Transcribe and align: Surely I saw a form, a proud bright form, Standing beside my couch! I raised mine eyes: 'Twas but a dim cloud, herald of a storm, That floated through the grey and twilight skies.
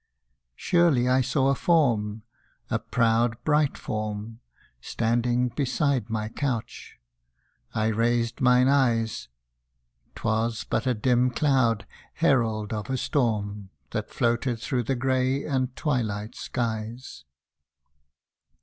Surely 0.55 1.07
I 1.07 1.21
saw 1.21 1.49
a 1.49 1.53
form, 1.53 2.23
a 2.71 2.79
proud 2.79 3.37
bright 3.43 3.77
form, 3.77 4.39
Standing 4.79 5.49
beside 5.49 6.09
my 6.09 6.27
couch! 6.27 6.97
I 7.75 7.85
raised 7.89 8.41
mine 8.41 8.67
eyes: 8.67 9.27
'Twas 10.15 10.63
but 10.63 10.87
a 10.87 10.95
dim 10.95 11.29
cloud, 11.29 11.85
herald 12.15 12.73
of 12.73 12.89
a 12.89 12.97
storm, 12.97 13.69
That 13.91 14.09
floated 14.09 14.59
through 14.59 14.85
the 14.85 14.95
grey 14.95 15.43
and 15.45 15.75
twilight 15.75 16.33
skies. 16.33 17.23